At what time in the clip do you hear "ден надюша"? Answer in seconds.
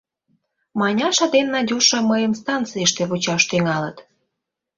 1.35-1.99